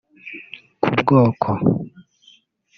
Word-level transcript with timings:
ku 0.81 0.87
bwoko 0.99 1.49